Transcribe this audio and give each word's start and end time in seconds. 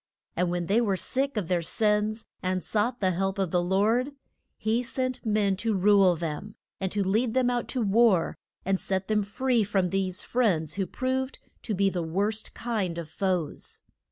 And 0.35 0.49
when 0.49 0.65
they 0.65 0.81
were 0.81 0.97
sick 0.97 1.37
of 1.37 1.47
their 1.47 1.61
sins, 1.61 2.25
and 2.41 2.63
sought 2.63 3.01
the 3.01 3.11
help 3.11 3.37
of 3.37 3.51
the 3.51 3.61
Lord, 3.61 4.13
he 4.57 4.81
sent 4.81 5.23
men 5.23 5.55
to 5.57 5.75
rule 5.77 6.15
them, 6.15 6.55
and 6.79 6.91
to 6.91 7.03
lead 7.07 7.35
them 7.35 7.51
out 7.51 7.67
to 7.67 7.83
war 7.83 8.35
and 8.65 8.79
set 8.79 9.07
them 9.07 9.21
free 9.21 9.63
from 9.63 9.91
these 9.91 10.23
friends 10.23 10.73
who 10.73 10.87
proved 10.87 11.37
to 11.61 11.75
be 11.75 11.91
the 11.91 12.01
worst 12.01 12.55
kind 12.55 12.97
of 12.97 13.09
foes. 13.11 13.83